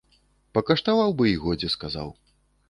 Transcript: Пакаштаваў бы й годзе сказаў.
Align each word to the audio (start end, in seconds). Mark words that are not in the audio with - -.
Пакаштаваў 0.57 1.13
бы 1.19 1.29
й 1.33 1.39
годзе 1.45 1.69
сказаў. 1.75 2.11